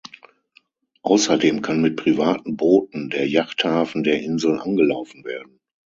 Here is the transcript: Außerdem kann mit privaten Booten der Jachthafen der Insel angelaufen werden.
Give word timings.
Außerdem 1.03 1.61
kann 1.61 1.79
mit 1.79 1.95
privaten 1.95 2.57
Booten 2.57 3.11
der 3.11 3.27
Jachthafen 3.29 4.01
der 4.01 4.19
Insel 4.23 4.57
angelaufen 4.57 5.23
werden. 5.25 5.59